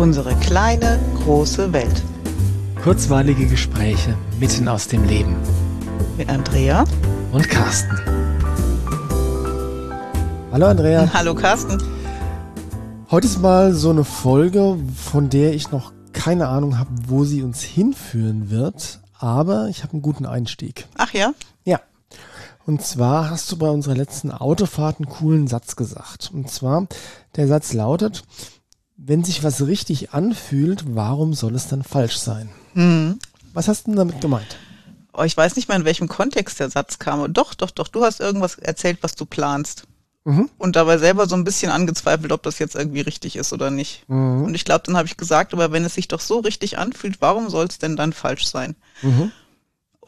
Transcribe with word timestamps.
Unsere 0.00 0.34
kleine, 0.36 0.98
große 1.24 1.74
Welt. 1.74 2.02
Kurzweilige 2.82 3.44
Gespräche 3.44 4.16
mitten 4.38 4.66
aus 4.66 4.88
dem 4.88 5.04
Leben. 5.04 5.36
Mit 6.16 6.30
Andrea 6.30 6.84
und 7.32 7.46
Carsten. 7.50 7.98
Hallo 10.50 10.68
Andrea. 10.68 11.06
Hallo 11.12 11.34
Carsten. 11.34 11.82
Heute 13.10 13.26
ist 13.26 13.42
mal 13.42 13.74
so 13.74 13.90
eine 13.90 14.04
Folge, 14.04 14.78
von 14.96 15.28
der 15.28 15.52
ich 15.52 15.70
noch 15.70 15.92
keine 16.14 16.48
Ahnung 16.48 16.78
habe, 16.78 16.90
wo 17.06 17.24
sie 17.24 17.42
uns 17.42 17.60
hinführen 17.60 18.48
wird, 18.48 19.00
aber 19.18 19.68
ich 19.68 19.82
habe 19.82 19.92
einen 19.92 20.02
guten 20.02 20.24
Einstieg. 20.24 20.88
Ach 20.96 21.12
ja? 21.12 21.34
Ja. 21.64 21.78
Und 22.64 22.80
zwar 22.80 23.28
hast 23.28 23.52
du 23.52 23.58
bei 23.58 23.68
unserer 23.68 23.96
letzten 23.96 24.32
Autofahrt 24.32 24.96
einen 24.98 25.10
coolen 25.10 25.46
Satz 25.46 25.76
gesagt. 25.76 26.30
Und 26.32 26.50
zwar, 26.50 26.86
der 27.36 27.48
Satz 27.48 27.74
lautet, 27.74 28.22
wenn 29.02 29.24
sich 29.24 29.42
was 29.42 29.66
richtig 29.66 30.12
anfühlt, 30.12 30.84
warum 30.94 31.34
soll 31.34 31.54
es 31.54 31.68
dann 31.68 31.82
falsch 31.82 32.18
sein? 32.18 32.50
Mhm. 32.74 33.18
Was 33.52 33.68
hast 33.68 33.86
du 33.86 33.90
denn 33.90 33.96
damit 33.96 34.20
gemeint? 34.20 34.56
Oh, 35.12 35.22
ich 35.22 35.36
weiß 35.36 35.56
nicht 35.56 35.68
mehr, 35.68 35.76
in 35.76 35.84
welchem 35.84 36.08
Kontext 36.08 36.60
der 36.60 36.70
Satz 36.70 36.98
kam. 36.98 37.32
Doch, 37.32 37.54
doch, 37.54 37.70
doch, 37.70 37.88
du 37.88 38.04
hast 38.04 38.20
irgendwas 38.20 38.58
erzählt, 38.58 38.98
was 39.00 39.16
du 39.16 39.24
planst. 39.26 39.84
Mhm. 40.24 40.50
Und 40.58 40.76
dabei 40.76 40.98
selber 40.98 41.26
so 41.26 41.34
ein 41.34 41.44
bisschen 41.44 41.72
angezweifelt, 41.72 42.30
ob 42.30 42.42
das 42.42 42.58
jetzt 42.58 42.76
irgendwie 42.76 43.00
richtig 43.00 43.36
ist 43.36 43.52
oder 43.52 43.70
nicht. 43.70 44.08
Mhm. 44.08 44.44
Und 44.44 44.54
ich 44.54 44.64
glaube, 44.64 44.82
dann 44.84 44.96
habe 44.96 45.08
ich 45.08 45.16
gesagt, 45.16 45.54
aber 45.54 45.72
wenn 45.72 45.84
es 45.84 45.94
sich 45.94 46.08
doch 46.08 46.20
so 46.20 46.40
richtig 46.40 46.78
anfühlt, 46.78 47.20
warum 47.20 47.48
soll 47.48 47.66
es 47.66 47.78
denn 47.78 47.96
dann 47.96 48.12
falsch 48.12 48.46
sein? 48.46 48.76
Mhm. 49.02 49.32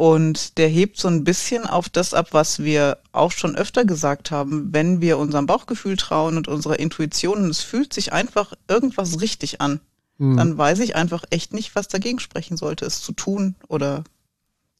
Und 0.02 0.58
der 0.58 0.66
hebt 0.66 0.98
so 0.98 1.06
ein 1.06 1.22
bisschen 1.22 1.64
auf 1.64 1.88
das 1.88 2.12
ab, 2.12 2.30
was 2.32 2.64
wir 2.64 2.98
auch 3.12 3.30
schon 3.30 3.54
öfter 3.54 3.84
gesagt 3.84 4.32
haben. 4.32 4.72
Wenn 4.72 5.00
wir 5.00 5.16
unserem 5.16 5.46
Bauchgefühl 5.46 5.96
trauen 5.96 6.36
und 6.36 6.48
unserer 6.48 6.80
Intuition 6.80 7.44
und 7.44 7.50
es 7.50 7.60
fühlt 7.60 7.92
sich 7.92 8.12
einfach 8.12 8.52
irgendwas 8.66 9.20
richtig 9.20 9.60
an, 9.60 9.78
mhm. 10.18 10.36
dann 10.38 10.58
weiß 10.58 10.80
ich 10.80 10.96
einfach 10.96 11.22
echt 11.30 11.54
nicht, 11.54 11.76
was 11.76 11.86
dagegen 11.86 12.18
sprechen 12.18 12.56
sollte, 12.56 12.84
es 12.84 13.00
zu 13.00 13.12
tun 13.12 13.54
oder 13.68 14.02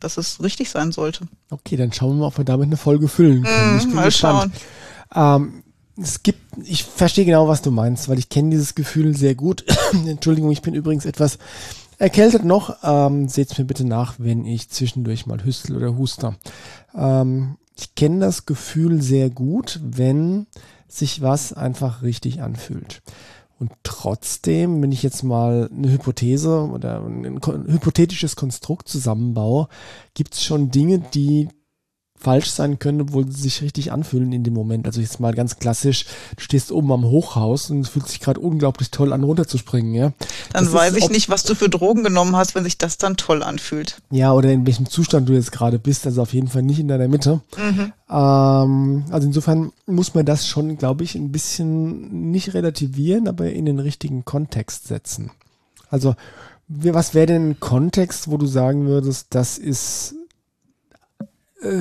dass 0.00 0.16
es 0.16 0.42
richtig 0.42 0.70
sein 0.70 0.90
sollte. 0.90 1.28
Okay, 1.50 1.76
dann 1.76 1.92
schauen 1.92 2.16
wir 2.16 2.22
mal, 2.22 2.26
ob 2.26 2.38
wir 2.38 2.44
damit 2.44 2.66
eine 2.66 2.76
Folge 2.76 3.06
füllen 3.06 3.44
können. 3.44 3.86
Mhm, 3.86 3.94
mal 3.94 4.06
gespannt. 4.06 4.52
schauen. 5.12 5.40
Ähm, 5.44 5.62
es 6.02 6.24
gibt, 6.24 6.40
ich 6.64 6.82
verstehe 6.82 7.26
genau, 7.26 7.46
was 7.46 7.62
du 7.62 7.70
meinst, 7.70 8.08
weil 8.08 8.18
ich 8.18 8.28
kenne 8.28 8.50
dieses 8.50 8.74
Gefühl 8.74 9.16
sehr 9.16 9.36
gut. 9.36 9.64
Entschuldigung, 10.04 10.50
ich 10.50 10.62
bin 10.62 10.74
übrigens 10.74 11.04
etwas 11.04 11.38
Erkältet 12.02 12.44
noch, 12.44 12.78
ähm, 12.82 13.28
seht 13.28 13.56
mir 13.56 13.64
bitte 13.64 13.84
nach, 13.84 14.16
wenn 14.18 14.44
ich 14.44 14.68
zwischendurch 14.68 15.26
mal 15.26 15.44
hüstel 15.44 15.76
oder 15.76 15.96
huster. 15.96 16.34
Ähm, 16.96 17.58
ich 17.78 17.94
kenne 17.94 18.18
das 18.18 18.44
Gefühl 18.44 19.00
sehr 19.00 19.30
gut, 19.30 19.78
wenn 19.84 20.48
sich 20.88 21.22
was 21.22 21.52
einfach 21.52 22.02
richtig 22.02 22.42
anfühlt. 22.42 23.02
Und 23.60 23.70
trotzdem, 23.84 24.82
wenn 24.82 24.90
ich 24.90 25.04
jetzt 25.04 25.22
mal 25.22 25.70
eine 25.72 25.92
Hypothese 25.92 26.68
oder 26.68 27.06
ein 27.06 27.38
hypothetisches 27.68 28.34
Konstrukt 28.34 28.88
zusammenbaue, 28.88 29.68
gibt 30.14 30.34
es 30.34 30.42
schon 30.42 30.72
Dinge, 30.72 30.98
die 30.98 31.50
falsch 32.22 32.50
sein 32.50 32.78
können, 32.78 33.00
obwohl 33.00 33.30
sie 33.30 33.42
sich 33.42 33.62
richtig 33.62 33.92
anfühlen 33.92 34.32
in 34.32 34.44
dem 34.44 34.54
Moment. 34.54 34.86
Also 34.86 35.00
jetzt 35.00 35.20
mal 35.20 35.34
ganz 35.34 35.58
klassisch, 35.58 36.06
du 36.36 36.42
stehst 36.42 36.70
oben 36.70 36.92
am 36.92 37.04
Hochhaus 37.04 37.70
und 37.70 37.80
es 37.80 37.88
fühlt 37.88 38.08
sich 38.08 38.20
gerade 38.20 38.40
unglaublich 38.40 38.90
toll 38.90 39.12
an, 39.12 39.24
runterzuspringen, 39.24 39.94
ja. 39.94 40.12
Dann 40.52 40.64
das 40.64 40.72
weiß 40.72 40.92
ist, 40.92 41.04
ich 41.04 41.10
nicht, 41.10 41.28
was 41.28 41.42
du 41.42 41.54
für 41.54 41.68
Drogen 41.68 42.04
genommen 42.04 42.36
hast, 42.36 42.54
wenn 42.54 42.64
sich 42.64 42.78
das 42.78 42.98
dann 42.98 43.16
toll 43.16 43.42
anfühlt. 43.42 44.00
Ja, 44.10 44.32
oder 44.32 44.50
in 44.50 44.66
welchem 44.66 44.88
Zustand 44.88 45.28
du 45.28 45.32
jetzt 45.32 45.52
gerade 45.52 45.78
bist, 45.78 46.06
also 46.06 46.22
auf 46.22 46.32
jeden 46.32 46.48
Fall 46.48 46.62
nicht 46.62 46.78
in 46.78 46.88
deiner 46.88 47.08
Mitte. 47.08 47.40
Mhm. 47.56 47.92
Ähm, 48.08 49.04
also 49.10 49.26
insofern 49.26 49.72
muss 49.86 50.14
man 50.14 50.24
das 50.24 50.46
schon, 50.46 50.78
glaube 50.78 51.04
ich, 51.04 51.14
ein 51.14 51.32
bisschen 51.32 52.30
nicht 52.30 52.54
relativieren, 52.54 53.26
aber 53.26 53.50
in 53.50 53.64
den 53.64 53.78
richtigen 53.78 54.24
Kontext 54.24 54.86
setzen. 54.86 55.30
Also, 55.90 56.14
was 56.68 57.14
wäre 57.14 57.26
denn 57.26 57.50
ein 57.50 57.60
Kontext, 57.60 58.30
wo 58.30 58.38
du 58.38 58.46
sagen 58.46 58.86
würdest, 58.86 59.26
das 59.30 59.58
ist 59.58 60.14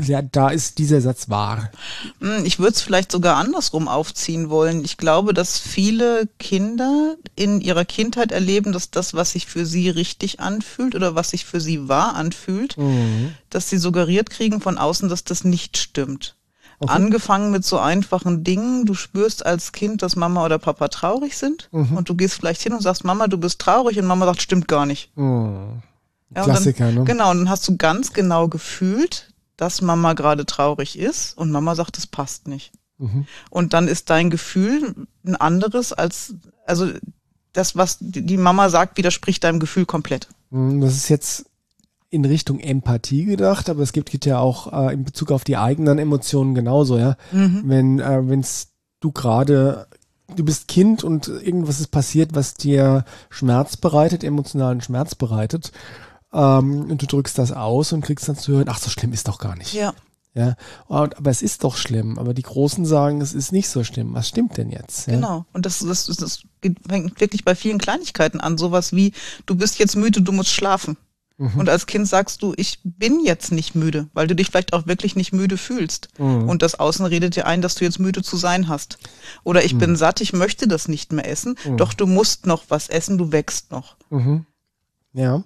ja, 0.03 0.21
da 0.21 0.49
ist 0.49 0.77
dieser 0.77 1.01
Satz 1.01 1.29
wahr. 1.29 1.71
Hm, 2.19 2.45
ich 2.45 2.59
würde 2.59 2.73
es 2.73 2.81
vielleicht 2.81 3.11
sogar 3.11 3.37
andersrum 3.37 3.87
aufziehen 3.87 4.49
wollen. 4.49 4.83
Ich 4.83 4.97
glaube, 4.97 5.33
dass 5.33 5.57
viele 5.57 6.27
Kinder 6.39 7.15
in 7.35 7.61
ihrer 7.61 7.85
Kindheit 7.85 8.31
erleben, 8.31 8.73
dass 8.73 8.91
das, 8.91 9.13
was 9.13 9.31
sich 9.31 9.47
für 9.47 9.65
sie 9.65 9.89
richtig 9.89 10.39
anfühlt 10.39 10.95
oder 10.95 11.15
was 11.15 11.31
sich 11.31 11.45
für 11.45 11.59
sie 11.59 11.87
wahr 11.87 12.15
anfühlt, 12.15 12.77
mhm. 12.77 13.33
dass 13.49 13.69
sie 13.69 13.77
suggeriert 13.77 14.29
kriegen 14.29 14.61
von 14.61 14.77
außen, 14.77 15.09
dass 15.09 15.23
das 15.23 15.43
nicht 15.43 15.77
stimmt. 15.77 16.35
Okay. 16.79 16.93
Angefangen 16.93 17.51
mit 17.51 17.63
so 17.63 17.77
einfachen 17.77 18.43
Dingen. 18.43 18.85
Du 18.87 18.95
spürst 18.95 19.45
als 19.45 19.71
Kind, 19.71 20.01
dass 20.01 20.15
Mama 20.15 20.43
oder 20.43 20.57
Papa 20.57 20.87
traurig 20.87 21.37
sind 21.37 21.69
mhm. 21.71 21.95
und 21.95 22.09
du 22.09 22.15
gehst 22.15 22.35
vielleicht 22.35 22.61
hin 22.61 22.73
und 22.73 22.81
sagst, 22.81 23.03
Mama, 23.03 23.27
du 23.27 23.37
bist 23.37 23.59
traurig 23.59 23.99
und 23.99 24.07
Mama 24.07 24.25
sagt, 24.25 24.41
stimmt 24.41 24.67
gar 24.67 24.87
nicht. 24.87 25.15
Mhm. 25.15 25.83
Ja, 26.35 26.43
Klassiker, 26.43 26.85
dann, 26.85 26.95
ne? 26.95 27.03
Genau, 27.03 27.31
und 27.31 27.39
dann 27.39 27.49
hast 27.49 27.67
du 27.67 27.77
ganz 27.77 28.13
genau 28.13 28.47
gefühlt, 28.47 29.30
dass 29.61 29.83
Mama 29.83 30.13
gerade 30.13 30.47
traurig 30.47 30.97
ist 30.97 31.37
und 31.37 31.51
Mama 31.51 31.75
sagt, 31.75 31.99
es 31.99 32.07
passt 32.07 32.47
nicht. 32.47 32.71
Mhm. 32.97 33.27
Und 33.51 33.73
dann 33.73 33.87
ist 33.87 34.09
dein 34.09 34.31
Gefühl 34.31 34.95
ein 35.23 35.35
anderes 35.35 35.93
als, 35.93 36.33
also 36.65 36.89
das, 37.53 37.75
was 37.75 37.97
die 37.99 38.37
Mama 38.37 38.69
sagt, 38.69 38.97
widerspricht 38.97 39.43
deinem 39.43 39.59
Gefühl 39.59 39.85
komplett. 39.85 40.29
Mhm, 40.49 40.81
das 40.81 40.95
ist 40.95 41.09
jetzt 41.09 41.45
in 42.09 42.25
Richtung 42.25 42.59
Empathie 42.59 43.25
gedacht, 43.25 43.69
aber 43.69 43.83
es 43.83 43.93
gibt, 43.93 44.09
gibt 44.09 44.25
ja 44.25 44.39
auch 44.39 44.73
äh, 44.73 44.93
in 44.95 45.03
Bezug 45.03 45.31
auf 45.31 45.43
die 45.43 45.57
eigenen 45.57 45.99
Emotionen 45.99 46.55
genauso, 46.55 46.97
ja. 46.97 47.15
Mhm. 47.31 47.61
Wenn 47.65 47.99
äh, 47.99 48.27
wenn's 48.27 48.69
du 48.99 49.11
gerade 49.11 49.85
du 50.35 50.43
bist 50.43 50.69
Kind 50.69 51.03
und 51.03 51.27
irgendwas 51.27 51.79
ist 51.79 51.91
passiert, 51.91 52.33
was 52.33 52.55
dir 52.55 53.05
Schmerz 53.29 53.77
bereitet, 53.77 54.23
emotionalen 54.23 54.81
Schmerz 54.81 55.13
bereitet 55.13 55.71
ähm, 56.33 56.91
und 56.91 57.01
du 57.01 57.05
drückst 57.05 57.37
das 57.37 57.51
aus 57.51 57.91
und 57.93 58.01
kriegst 58.01 58.27
dann 58.27 58.37
zu 58.37 58.53
hören, 58.53 58.69
ach, 58.69 58.79
so 58.79 58.89
schlimm 58.89 59.13
ist 59.13 59.27
doch 59.27 59.39
gar 59.39 59.55
nicht. 59.55 59.73
Ja. 59.73 59.93
Ja, 60.33 60.55
aber 60.87 61.29
es 61.29 61.41
ist 61.41 61.65
doch 61.65 61.75
schlimm. 61.75 62.17
Aber 62.17 62.33
die 62.33 62.41
Großen 62.41 62.85
sagen, 62.85 63.19
es 63.19 63.33
ist 63.33 63.51
nicht 63.51 63.67
so 63.67 63.83
schlimm. 63.83 64.13
Was 64.13 64.29
stimmt 64.29 64.55
denn 64.55 64.69
jetzt? 64.69 65.07
Ja? 65.07 65.15
Genau. 65.15 65.45
Und 65.51 65.65
das, 65.65 65.79
das, 65.79 66.05
das 66.05 66.43
fängt 66.87 67.19
wirklich 67.19 67.43
bei 67.43 67.53
vielen 67.53 67.79
Kleinigkeiten 67.79 68.39
an. 68.39 68.57
Sowas 68.57 68.93
wie, 68.93 69.11
du 69.45 69.55
bist 69.55 69.77
jetzt 69.77 69.97
müde, 69.97 70.21
du 70.21 70.31
musst 70.31 70.51
schlafen. 70.51 70.95
Mhm. 71.37 71.59
Und 71.59 71.69
als 71.69 71.85
Kind 71.85 72.07
sagst 72.07 72.43
du, 72.43 72.53
ich 72.55 72.79
bin 72.83 73.19
jetzt 73.25 73.51
nicht 73.51 73.75
müde, 73.75 74.07
weil 74.13 74.27
du 74.27 74.35
dich 74.35 74.47
vielleicht 74.47 74.73
auch 74.73 74.87
wirklich 74.87 75.15
nicht 75.15 75.33
müde 75.33 75.57
fühlst. 75.57 76.07
Mhm. 76.17 76.47
Und 76.47 76.61
das 76.61 76.79
Außen 76.79 77.05
redet 77.05 77.35
dir 77.35 77.45
ein, 77.45 77.61
dass 77.61 77.75
du 77.75 77.83
jetzt 77.83 77.99
müde 77.99 78.23
zu 78.23 78.37
sein 78.37 78.69
hast. 78.69 78.99
Oder 79.43 79.65
ich 79.65 79.73
mhm. 79.73 79.79
bin 79.79 79.95
satt, 79.97 80.21
ich 80.21 80.31
möchte 80.31 80.67
das 80.67 80.87
nicht 80.87 81.11
mehr 81.11 81.27
essen. 81.27 81.57
Mhm. 81.65 81.77
Doch 81.77 81.93
du 81.93 82.05
musst 82.05 82.45
noch 82.45 82.65
was 82.69 82.87
essen, 82.87 83.17
du 83.17 83.31
wächst 83.31 83.71
noch. 83.71 83.95
Mhm. 84.09 84.45
Ja. 85.13 85.43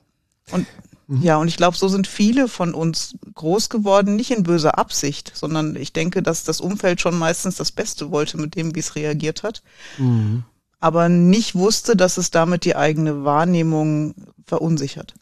Und 0.51 0.67
ja, 1.07 1.37
und 1.37 1.47
ich 1.47 1.57
glaube, 1.57 1.77
so 1.77 1.87
sind 1.87 2.07
viele 2.07 2.47
von 2.47 2.73
uns 2.73 3.15
groß 3.35 3.69
geworden, 3.69 4.15
nicht 4.15 4.31
in 4.31 4.43
böser 4.43 4.79
Absicht, 4.79 5.31
sondern 5.35 5.75
ich 5.75 5.93
denke, 5.93 6.23
dass 6.23 6.43
das 6.43 6.59
Umfeld 6.59 6.99
schon 6.99 7.17
meistens 7.17 7.55
das 7.55 7.71
Beste 7.71 8.09
wollte 8.09 8.37
mit 8.37 8.55
dem, 8.55 8.73
wie 8.73 8.79
es 8.79 8.95
reagiert 8.95 9.43
hat. 9.43 9.61
Mhm. 9.99 10.43
Aber 10.79 11.07
nicht 11.07 11.53
wusste, 11.53 11.95
dass 11.95 12.17
es 12.17 12.31
damit 12.31 12.65
die 12.65 12.75
eigene 12.75 13.23
Wahrnehmung 13.23 14.15
verunsichert. 14.45 15.13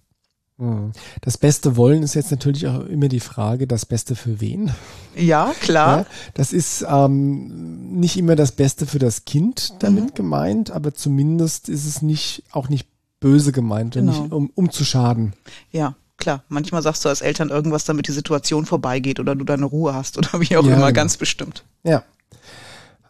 Mhm. 0.58 0.94
Das 1.22 1.38
Beste 1.38 1.76
wollen 1.76 2.04
ist 2.04 2.14
jetzt 2.14 2.32
natürlich 2.32 2.68
auch 2.68 2.86
immer 2.86 3.10
die 3.10 3.20
Frage, 3.20 3.68
das 3.68 3.86
Beste 3.86 4.16
für 4.16 4.40
wen? 4.40 4.72
Ja, 5.16 5.54
klar. 5.60 6.00
Ja, 6.00 6.06
das 6.34 6.54
ist 6.54 6.86
ähm, 6.88 8.00
nicht 8.00 8.18
immer 8.18 8.38
das 8.38 8.54
Beste 8.54 8.86
für 8.86 9.00
das 9.00 9.26
Kind 9.26 9.74
damit 9.80 10.06
mhm. 10.06 10.14
gemeint, 10.14 10.72
aber 10.72 10.94
zumindest 10.94 11.68
ist 11.68 11.86
es 11.86 12.02
nicht 12.02 12.44
auch 12.52 12.70
nicht 12.70 12.88
böse 13.24 13.54
gemeint, 13.54 13.94
genau. 13.94 14.12
nicht 14.12 14.32
um, 14.34 14.52
um 14.54 14.70
zu 14.70 14.84
schaden. 14.84 15.32
Ja, 15.72 15.96
klar. 16.18 16.44
Manchmal 16.50 16.82
sagst 16.82 17.06
du 17.06 17.10
als 17.10 17.22
Eltern 17.22 17.50
irgendwas, 17.50 17.86
damit 17.86 18.10
die 18.10 18.12
Situation 18.12 18.66
vorbeigeht 18.66 19.20
oder 19.22 19.34
du 19.34 19.46
deine 19.46 19.66
Ruhe 19.66 19.94
hast 19.94 20.18
oder 20.18 20.42
wie 20.42 20.58
auch 20.58 20.66
ja, 20.66 20.75
immer, 20.75 20.88
genau. 20.88 20.92
ganz 20.92 21.16
bestimmt. 21.16 21.64
Ja. 21.84 22.04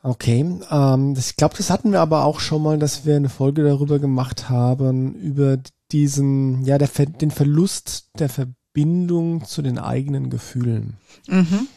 Okay, 0.04 0.46
ähm, 0.70 1.16
ich 1.18 1.36
glaube, 1.36 1.56
das 1.58 1.70
hatten 1.72 1.92
wir 1.92 2.02
aber 2.02 2.26
auch 2.26 2.42
schon 2.42 2.62
mal, 2.62 2.78
dass 2.78 3.06
wir 3.06 3.16
eine 3.16 3.30
Folge 3.30 3.64
darüber 3.64 3.98
gemacht 3.98 4.50
haben, 4.50 5.16
über 5.16 5.58
diesen, 5.92 6.64
ja, 6.64 6.78
der, 6.78 6.90
den 6.90 7.32
Verlust 7.32 8.12
der 8.20 8.30
Verbindung 8.30 9.46
zu 9.46 9.64
den 9.64 9.80
eigenen 9.80 10.30
Gefühlen. 10.30 10.98
Mhm. 11.28 11.68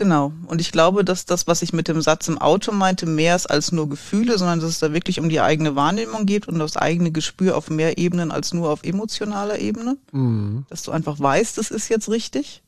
Genau. 0.00 0.32
Und 0.46 0.62
ich 0.62 0.72
glaube, 0.72 1.04
dass 1.04 1.26
das, 1.26 1.46
was 1.46 1.60
ich 1.60 1.74
mit 1.74 1.86
dem 1.86 2.00
Satz 2.00 2.26
im 2.26 2.38
Auto 2.38 2.72
meinte, 2.72 3.04
mehr 3.04 3.36
ist 3.36 3.44
als 3.44 3.70
nur 3.70 3.86
Gefühle, 3.86 4.38
sondern 4.38 4.58
dass 4.58 4.70
es 4.70 4.78
da 4.78 4.94
wirklich 4.94 5.20
um 5.20 5.28
die 5.28 5.42
eigene 5.42 5.76
Wahrnehmung 5.76 6.24
geht 6.24 6.48
und 6.48 6.58
das 6.58 6.78
eigene 6.78 7.10
Gespür 7.10 7.54
auf 7.54 7.68
mehr 7.68 7.98
Ebenen 7.98 8.30
als 8.30 8.54
nur 8.54 8.70
auf 8.70 8.82
emotionaler 8.82 9.58
Ebene. 9.58 9.98
Mhm. 10.12 10.64
Dass 10.70 10.84
du 10.84 10.90
einfach 10.90 11.20
weißt, 11.20 11.58
das 11.58 11.70
ist 11.70 11.90
jetzt 11.90 12.08
richtig 12.08 12.62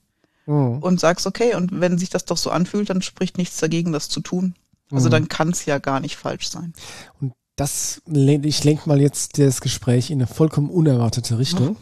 mhm. 0.45 0.81
und 0.81 1.01
sagst, 1.01 1.27
okay, 1.27 1.55
und 1.55 1.81
wenn 1.81 1.97
sich 1.97 2.11
das 2.11 2.27
doch 2.27 2.37
so 2.37 2.51
anfühlt, 2.51 2.91
dann 2.91 3.01
spricht 3.01 3.39
nichts 3.39 3.57
dagegen, 3.57 3.93
das 3.93 4.11
zu 4.11 4.21
tun. 4.21 4.55
Also 4.91 5.07
mhm. 5.07 5.13
dann 5.13 5.29
kann 5.29 5.49
es 5.49 5.65
ja 5.65 5.79
gar 5.79 6.01
nicht 6.01 6.17
falsch 6.17 6.51
sein. 6.51 6.75
Und 7.19 7.33
das, 7.57 8.03
ich 8.05 8.63
lenke 8.63 8.87
mal 8.91 9.01
jetzt 9.01 9.39
das 9.39 9.63
Gespräch 9.63 10.11
in 10.11 10.19
eine 10.19 10.27
vollkommen 10.27 10.69
unerwartete 10.69 11.39
Richtung. 11.39 11.77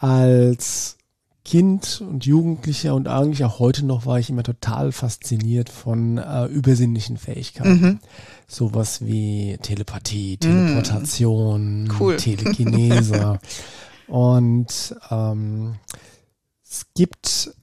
Als 0.00 0.97
Kind 1.48 2.02
und 2.06 2.26
Jugendlicher 2.26 2.94
und 2.94 3.08
eigentlich 3.08 3.42
auch 3.42 3.58
heute 3.58 3.86
noch 3.86 4.04
war 4.04 4.18
ich 4.18 4.28
immer 4.28 4.42
total 4.42 4.92
fasziniert 4.92 5.70
von 5.70 6.18
äh, 6.18 6.44
übersinnlichen 6.44 7.16
Fähigkeiten. 7.16 7.80
Mhm. 7.80 7.98
Sowas 8.46 9.06
wie 9.06 9.56
Telepathie, 9.62 10.34
mhm. 10.34 10.40
Teleportation, 10.40 11.84
mm. 11.84 11.90
cool. 11.98 12.16
Telekinese. 12.18 13.38
und 14.08 14.94
ähm, 15.10 15.76
es 16.68 16.84
gibt 16.94 17.54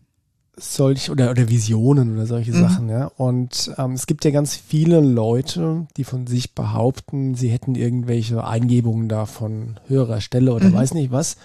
solche 0.58 1.12
oder, 1.12 1.30
oder 1.30 1.48
Visionen 1.50 2.16
oder 2.16 2.26
solche 2.26 2.54
mhm. 2.54 2.62
Sachen, 2.62 2.90
ja. 2.90 3.12
Und 3.18 3.72
ähm, 3.78 3.92
es 3.92 4.08
gibt 4.08 4.26
ja 4.26 4.31
ganz 4.31 4.56
viele 4.56 5.00
Leute, 5.00 5.86
die 5.96 6.06
von 6.06 6.26
sich 6.26 6.56
behaupten, 6.56 7.36
sie 7.36 7.50
hätten 7.50 7.76
irgendwelche 7.76 8.44
Eingebungen 8.44 9.10
da 9.10 9.28
von 9.28 9.80
höherer 9.88 10.22
Stelle 10.22 10.54
oder 10.56 10.70
mhm. 10.70 10.74
weiß 10.74 10.96
nicht 10.96 11.12
was. 11.12 11.38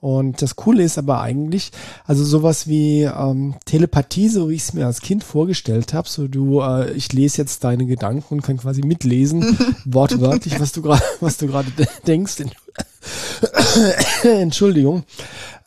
Und 0.00 0.42
das 0.42 0.54
Coole 0.54 0.84
ist 0.84 0.96
aber 0.96 1.20
eigentlich, 1.20 1.72
also 2.06 2.24
sowas 2.24 2.68
wie 2.68 3.02
ähm, 3.02 3.56
Telepathie, 3.64 4.28
so 4.28 4.48
wie 4.48 4.54
ich 4.54 4.62
es 4.62 4.72
mir 4.72 4.86
als 4.86 5.00
Kind 5.00 5.24
vorgestellt 5.24 5.92
habe, 5.92 6.08
so 6.08 6.28
du, 6.28 6.60
äh, 6.60 6.92
ich 6.92 7.12
lese 7.12 7.38
jetzt 7.38 7.64
deine 7.64 7.84
Gedanken 7.84 8.34
und 8.34 8.42
kann 8.42 8.58
quasi 8.58 8.82
mitlesen, 8.82 9.58
wortwörtlich, 9.84 10.60
was 10.60 10.72
du 10.72 10.82
gerade, 10.82 11.02
was 11.20 11.36
du 11.38 11.48
gerade 11.48 11.70
denkst. 12.06 12.36
Entschuldigung. 14.22 15.02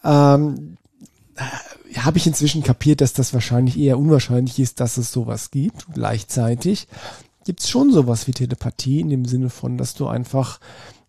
Ähm, 0.03 0.77
habe 1.97 2.17
ich 2.17 2.27
inzwischen 2.27 2.63
kapiert, 2.63 3.01
dass 3.01 3.13
das 3.13 3.33
wahrscheinlich 3.33 3.77
eher 3.77 3.97
unwahrscheinlich 3.97 4.59
ist, 4.59 4.79
dass 4.79 4.97
es 4.97 5.11
sowas 5.11 5.51
gibt. 5.51 5.87
Gleichzeitig 5.93 6.87
gibt 7.45 7.59
es 7.59 7.69
schon 7.69 7.91
sowas 7.91 8.27
wie 8.27 8.31
Telepathie 8.31 9.01
in 9.01 9.09
dem 9.09 9.25
Sinne 9.25 9.49
von, 9.49 9.77
dass 9.77 9.93
du 9.93 10.07
einfach, 10.07 10.59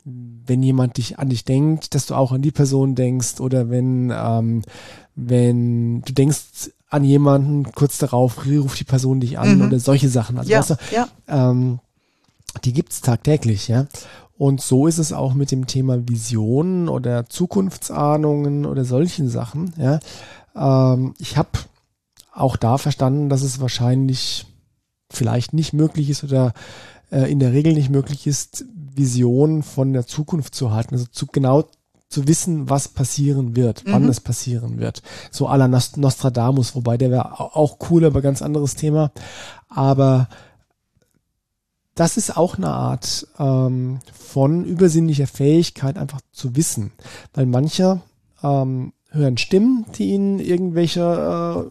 wenn 0.04 0.62
jemand 0.62 0.96
dich 0.96 1.19
an 1.19 1.28
dich 1.28 1.44
denkt, 1.44 1.94
dass 1.94 2.06
du 2.06 2.14
auch 2.14 2.32
an 2.32 2.43
die 2.43 2.50
Person 2.50 2.94
denkst 2.94 3.40
oder 3.40 3.70
wenn, 3.70 4.12
ähm, 4.14 4.62
wenn 5.14 6.02
du 6.02 6.12
denkst 6.12 6.70
an 6.90 7.04
jemanden, 7.04 7.72
kurz 7.72 7.99
darauf 7.99 8.44
ruft 8.46 8.78
die 8.81 8.84
Person 8.84 9.20
dich 9.20 9.38
an 9.38 9.58
mhm. 9.58 9.66
oder 9.66 9.78
solche 9.78 10.08
Sachen. 10.08 10.38
Also 10.38 10.50
ja, 10.50 10.58
weißt 10.58 10.70
du, 10.70 10.75
ja. 10.93 11.08
ähm, 11.28 11.78
die 12.64 12.72
gibt's 12.72 13.00
tagtäglich, 13.00 13.69
ja. 13.69 13.87
Und 14.37 14.60
so 14.60 14.87
ist 14.87 14.99
es 14.99 15.12
auch 15.12 15.34
mit 15.34 15.52
dem 15.52 15.66
Thema 15.66 16.08
Visionen 16.08 16.88
oder 16.88 17.28
Zukunftsahnungen 17.28 18.66
oder 18.66 18.84
solchen 18.84 19.28
Sachen, 19.28 19.72
ja. 19.78 20.00
Ähm, 20.55 21.14
ich 21.19 21.37
habe 21.37 21.50
auch 22.34 22.56
da 22.56 22.78
verstanden, 22.78 23.28
dass 23.28 23.43
es 23.43 23.60
wahrscheinlich 23.60 24.46
vielleicht 25.10 25.52
nicht 25.52 25.72
möglich 25.72 26.10
ist 26.10 26.25
oder 26.25 26.52
äh, 27.12 27.30
in 27.30 27.38
der 27.38 27.52
Regel 27.52 27.74
nicht 27.74 27.90
möglich 27.90 28.26
ist, 28.26 28.64
Visionen 28.94 29.62
von 29.62 29.92
der 29.92 30.06
Zukunft 30.06 30.54
zu 30.54 30.72
halten, 30.72 30.94
also 30.94 31.06
zu 31.10 31.26
genau 31.26 31.64
zu 32.08 32.28
wissen, 32.28 32.68
was 32.68 32.88
passieren 32.88 33.56
wird, 33.56 33.86
mhm. 33.86 33.92
wann 33.92 34.08
es 34.08 34.20
passieren 34.20 34.78
wird. 34.78 35.02
So 35.30 35.48
à 35.48 35.56
la 35.56 35.68
Nostradamus, 35.68 36.74
wobei 36.74 36.96
der 36.96 37.10
wäre 37.10 37.40
auch 37.40 37.78
cool, 37.90 38.04
aber 38.04 38.20
ganz 38.20 38.42
anderes 38.42 38.74
Thema. 38.74 39.12
Aber 39.68 40.28
das 41.94 42.16
ist 42.16 42.36
auch 42.36 42.56
eine 42.56 42.70
Art 42.70 43.26
ähm, 43.38 44.00
von 44.12 44.64
übersinnlicher 44.64 45.26
Fähigkeit, 45.26 45.96
einfach 45.96 46.20
zu 46.32 46.56
wissen. 46.56 46.92
Weil 47.34 47.46
manche 47.46 48.02
ähm, 48.42 48.92
hören 49.10 49.38
Stimmen, 49.38 49.86
die 49.96 50.10
ihnen 50.10 50.38
irgendwelche 50.38 51.70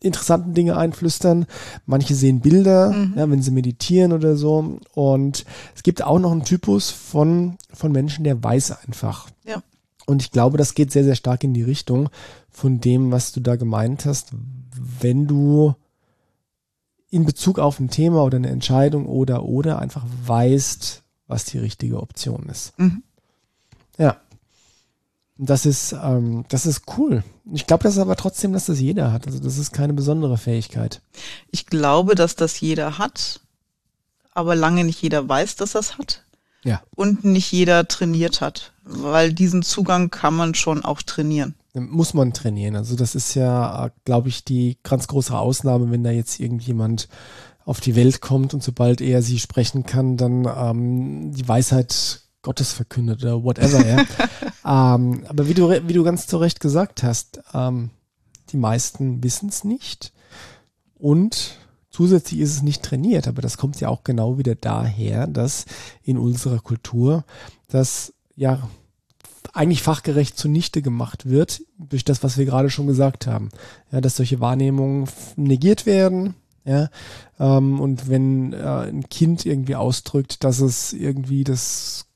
interessanten 0.00 0.54
Dinge 0.54 0.76
einflüstern. 0.76 1.46
Manche 1.86 2.14
sehen 2.14 2.40
Bilder, 2.40 2.90
mhm. 2.90 3.14
ja, 3.16 3.30
wenn 3.30 3.42
sie 3.42 3.50
meditieren 3.50 4.12
oder 4.12 4.36
so. 4.36 4.78
Und 4.94 5.44
es 5.74 5.82
gibt 5.82 6.02
auch 6.02 6.18
noch 6.18 6.32
einen 6.32 6.44
Typus 6.44 6.90
von, 6.90 7.56
von 7.72 7.92
Menschen, 7.92 8.24
der 8.24 8.42
weiß 8.42 8.84
einfach. 8.86 9.28
Ja. 9.46 9.62
Und 10.06 10.22
ich 10.22 10.30
glaube, 10.30 10.58
das 10.58 10.74
geht 10.74 10.90
sehr, 10.90 11.04
sehr 11.04 11.14
stark 11.14 11.44
in 11.44 11.54
die 11.54 11.62
Richtung 11.62 12.08
von 12.50 12.80
dem, 12.80 13.12
was 13.12 13.32
du 13.32 13.40
da 13.40 13.56
gemeint 13.56 14.06
hast, 14.06 14.32
wenn 15.00 15.26
du 15.26 15.74
in 17.10 17.24
Bezug 17.24 17.58
auf 17.58 17.78
ein 17.80 17.90
Thema 17.90 18.22
oder 18.24 18.36
eine 18.36 18.50
Entscheidung 18.50 19.06
oder 19.06 19.44
oder 19.44 19.80
einfach 19.80 20.04
weißt, 20.26 21.02
was 21.26 21.44
die 21.44 21.58
richtige 21.58 22.00
Option 22.00 22.46
ist. 22.48 22.78
Mhm. 22.78 23.02
Ja. 23.98 24.16
Das 25.42 25.64
ist, 25.64 25.92
ähm, 25.92 26.44
das 26.50 26.66
ist 26.66 26.82
cool. 26.98 27.24
Ich 27.50 27.66
glaube, 27.66 27.82
das 27.82 27.94
ist 27.94 27.98
aber 27.98 28.16
trotzdem, 28.16 28.52
dass 28.52 28.66
das 28.66 28.78
jeder 28.78 29.10
hat. 29.10 29.26
Also 29.26 29.38
das 29.38 29.56
ist 29.56 29.72
keine 29.72 29.94
besondere 29.94 30.36
Fähigkeit. 30.36 31.00
Ich 31.50 31.64
glaube, 31.64 32.14
dass 32.14 32.36
das 32.36 32.60
jeder 32.60 32.98
hat, 32.98 33.40
aber 34.34 34.54
lange 34.54 34.84
nicht 34.84 35.00
jeder 35.00 35.26
weiß, 35.26 35.56
dass 35.56 35.72
das 35.72 35.96
hat. 35.96 36.24
Ja. 36.62 36.82
Und 36.94 37.24
nicht 37.24 37.50
jeder 37.52 37.88
trainiert 37.88 38.42
hat, 38.42 38.74
weil 38.84 39.32
diesen 39.32 39.62
Zugang 39.62 40.10
kann 40.10 40.34
man 40.34 40.54
schon 40.54 40.84
auch 40.84 41.00
trainieren. 41.00 41.54
Muss 41.72 42.12
man 42.12 42.34
trainieren. 42.34 42.76
Also 42.76 42.94
das 42.94 43.14
ist 43.14 43.34
ja, 43.34 43.90
glaube 44.04 44.28
ich, 44.28 44.44
die 44.44 44.76
ganz 44.82 45.06
große 45.06 45.36
Ausnahme, 45.36 45.90
wenn 45.90 46.04
da 46.04 46.10
jetzt 46.10 46.38
irgendjemand 46.38 47.08
auf 47.64 47.80
die 47.80 47.96
Welt 47.96 48.20
kommt 48.20 48.52
und 48.52 48.62
sobald 48.62 49.00
er 49.00 49.22
sie 49.22 49.38
sprechen 49.38 49.86
kann, 49.86 50.18
dann 50.18 50.44
ähm, 50.44 51.32
die 51.32 51.48
Weisheit 51.48 52.22
Gottes 52.42 52.72
verkündet 52.72 53.22
oder 53.22 53.42
whatever, 53.44 53.86
ja. 53.86 54.04
ähm, 54.94 55.24
aber 55.28 55.48
wie 55.48 55.54
du, 55.54 55.68
wie 55.68 55.92
du 55.92 56.04
ganz 56.04 56.26
zu 56.26 56.38
Recht 56.38 56.60
gesagt 56.60 57.02
hast, 57.02 57.40
ähm, 57.52 57.90
die 58.50 58.56
meisten 58.56 59.22
wissen 59.22 59.48
es 59.48 59.64
nicht 59.64 60.12
und 60.98 61.58
zusätzlich 61.90 62.40
ist 62.40 62.56
es 62.56 62.62
nicht 62.62 62.82
trainiert, 62.82 63.28
aber 63.28 63.42
das 63.42 63.58
kommt 63.58 63.80
ja 63.80 63.88
auch 63.88 64.04
genau 64.04 64.38
wieder 64.38 64.54
daher, 64.54 65.26
dass 65.26 65.66
in 66.02 66.18
unserer 66.18 66.60
Kultur 66.60 67.24
das 67.68 68.12
ja 68.36 68.68
eigentlich 69.52 69.82
fachgerecht 69.82 70.38
zunichte 70.38 70.80
gemacht 70.80 71.28
wird 71.28 71.62
durch 71.76 72.04
das, 72.04 72.22
was 72.22 72.38
wir 72.38 72.44
gerade 72.44 72.70
schon 72.70 72.86
gesagt 72.86 73.26
haben. 73.26 73.48
Ja, 73.90 74.00
dass 74.00 74.16
solche 74.16 74.40
Wahrnehmungen 74.40 75.08
negiert 75.36 75.86
werden, 75.86 76.34
ja, 76.64 76.88
ähm, 77.38 77.80
und 77.80 78.08
wenn 78.08 78.52
äh, 78.52 78.58
ein 78.58 79.08
Kind 79.08 79.46
irgendwie 79.46 79.76
ausdrückt, 79.76 80.44
dass 80.44 80.60
es 80.60 80.92
irgendwie 80.92 81.42
das 81.42 82.06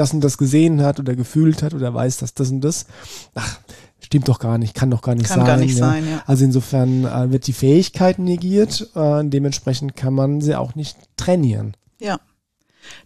das 0.00 0.14
und 0.14 0.22
das 0.22 0.38
gesehen 0.38 0.80
hat 0.82 0.98
oder 0.98 1.14
gefühlt 1.14 1.62
hat 1.62 1.74
oder 1.74 1.92
weiß, 1.92 2.16
dass 2.18 2.32
das 2.32 2.50
und 2.50 2.62
das, 2.62 2.86
ach, 3.34 3.60
stimmt 4.00 4.28
doch 4.28 4.38
gar 4.38 4.56
nicht, 4.56 4.74
kann 4.74 4.90
doch 4.90 5.02
gar 5.02 5.14
nicht 5.14 5.28
kann 5.28 5.40
sein. 5.40 5.46
Gar 5.46 5.56
nicht 5.58 5.78
ja. 5.78 5.86
sein 5.86 6.08
ja. 6.08 6.22
Also 6.26 6.44
insofern 6.44 7.04
äh, 7.04 7.30
wird 7.30 7.46
die 7.46 7.52
Fähigkeit 7.52 8.18
negiert, 8.18 8.90
äh, 8.94 9.22
dementsprechend 9.24 9.96
kann 9.96 10.14
man 10.14 10.40
sie 10.40 10.56
auch 10.56 10.74
nicht 10.74 10.96
trainieren. 11.16 11.76
Ja. 12.00 12.18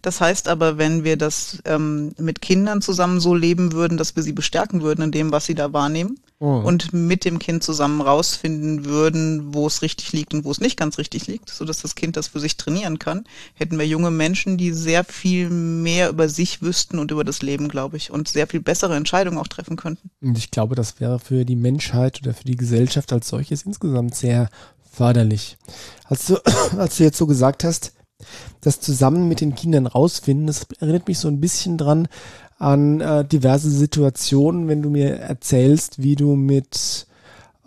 Das 0.01 0.21
heißt 0.21 0.47
aber, 0.47 0.77
wenn 0.77 1.03
wir 1.03 1.17
das 1.17 1.59
ähm, 1.65 2.13
mit 2.17 2.41
Kindern 2.41 2.81
zusammen 2.81 3.19
so 3.19 3.35
leben 3.35 3.73
würden, 3.73 3.97
dass 3.97 4.15
wir 4.15 4.23
sie 4.23 4.33
bestärken 4.33 4.81
würden 4.81 5.01
in 5.03 5.11
dem, 5.11 5.31
was 5.31 5.45
sie 5.45 5.55
da 5.55 5.73
wahrnehmen 5.73 6.19
oh. 6.39 6.59
und 6.59 6.93
mit 6.93 7.25
dem 7.25 7.39
Kind 7.39 7.63
zusammen 7.63 8.01
rausfinden 8.01 8.85
würden, 8.85 9.53
wo 9.53 9.67
es 9.67 9.81
richtig 9.81 10.11
liegt 10.13 10.33
und 10.33 10.45
wo 10.45 10.51
es 10.51 10.59
nicht 10.59 10.77
ganz 10.77 10.97
richtig 10.97 11.27
liegt, 11.27 11.49
so 11.49 11.65
dass 11.65 11.81
das 11.81 11.95
Kind 11.95 12.17
das 12.17 12.27
für 12.27 12.39
sich 12.39 12.57
trainieren 12.57 12.99
kann, 12.99 13.25
hätten 13.53 13.77
wir 13.77 13.87
junge 13.87 14.11
Menschen, 14.11 14.57
die 14.57 14.71
sehr 14.71 15.03
viel 15.03 15.49
mehr 15.49 16.09
über 16.09 16.29
sich 16.29 16.61
wüssten 16.61 16.99
und 16.99 17.11
über 17.11 17.23
das 17.23 17.41
Leben, 17.41 17.67
glaube 17.67 17.97
ich, 17.97 18.11
und 18.11 18.27
sehr 18.27 18.47
viel 18.47 18.61
bessere 18.61 18.95
Entscheidungen 18.95 19.37
auch 19.37 19.47
treffen 19.47 19.75
könnten. 19.75 20.09
Und 20.21 20.37
ich 20.37 20.51
glaube, 20.51 20.75
das 20.75 20.99
wäre 20.99 21.19
für 21.19 21.45
die 21.45 21.55
Menschheit 21.55 22.21
oder 22.21 22.33
für 22.33 22.45
die 22.45 22.55
Gesellschaft 22.55 23.11
als 23.13 23.27
solches 23.27 23.63
insgesamt 23.63 24.15
sehr 24.15 24.49
förderlich. 24.91 25.57
Als 26.05 26.27
du, 26.27 26.37
als 26.77 26.97
du 26.97 27.03
jetzt 27.03 27.17
so 27.17 27.27
gesagt 27.27 27.63
hast, 27.63 27.93
das 28.61 28.79
zusammen 28.79 29.27
mit 29.27 29.41
den 29.41 29.55
Kindern 29.55 29.87
rausfinden. 29.87 30.47
Das 30.47 30.67
erinnert 30.79 31.07
mich 31.07 31.19
so 31.19 31.27
ein 31.27 31.41
bisschen 31.41 31.77
dran 31.77 32.07
an 32.57 33.01
äh, 33.01 33.25
diverse 33.25 33.69
Situationen, 33.69 34.67
wenn 34.67 34.81
du 34.81 34.89
mir 34.89 35.17
erzählst, 35.17 36.01
wie 36.01 36.15
du 36.15 36.35
mit 36.35 37.07